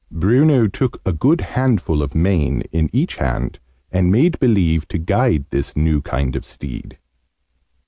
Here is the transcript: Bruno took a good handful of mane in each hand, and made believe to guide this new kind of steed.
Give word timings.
Bruno 0.09 0.65
took 0.65 0.99
a 1.05 1.13
good 1.13 1.41
handful 1.41 2.01
of 2.01 2.15
mane 2.15 2.61
in 2.71 2.89
each 2.91 3.17
hand, 3.17 3.59
and 3.91 4.11
made 4.11 4.39
believe 4.39 4.87
to 4.87 4.97
guide 4.97 5.45
this 5.51 5.77
new 5.77 6.01
kind 6.01 6.35
of 6.35 6.43
steed. 6.43 6.97